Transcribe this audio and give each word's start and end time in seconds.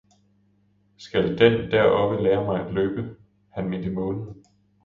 skal 0.97 1.37
den 1.37 1.71
deroppe 1.71 2.23
lære 2.23 2.43
mig 2.45 2.67
at 2.67 2.73
løbe? 2.73 3.15
Han 3.49 3.69
mente 3.69 3.91
Månen. 3.91 4.35